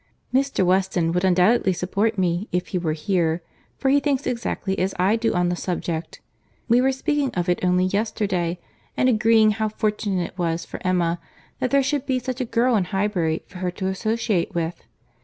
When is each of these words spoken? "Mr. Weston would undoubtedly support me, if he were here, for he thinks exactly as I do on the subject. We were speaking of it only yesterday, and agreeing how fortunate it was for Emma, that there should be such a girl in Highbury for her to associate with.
"Mr. 0.33 0.65
Weston 0.65 1.11
would 1.11 1.23
undoubtedly 1.23 1.71
support 1.71 2.17
me, 2.17 2.47
if 2.51 2.69
he 2.69 2.77
were 2.79 2.93
here, 2.93 3.43
for 3.77 3.89
he 3.89 3.99
thinks 3.99 4.25
exactly 4.25 4.79
as 4.79 4.95
I 4.97 5.15
do 5.15 5.35
on 5.35 5.49
the 5.49 5.55
subject. 5.55 6.21
We 6.67 6.81
were 6.81 6.91
speaking 6.91 7.29
of 7.35 7.47
it 7.47 7.63
only 7.63 7.85
yesterday, 7.85 8.57
and 8.97 9.07
agreeing 9.07 9.51
how 9.51 9.69
fortunate 9.69 10.25
it 10.31 10.37
was 10.39 10.65
for 10.65 10.79
Emma, 10.83 11.19
that 11.59 11.69
there 11.69 11.83
should 11.83 12.07
be 12.07 12.17
such 12.17 12.41
a 12.41 12.45
girl 12.45 12.75
in 12.77 12.85
Highbury 12.85 13.43
for 13.45 13.59
her 13.59 13.69
to 13.69 13.89
associate 13.89 14.55
with. 14.55 14.81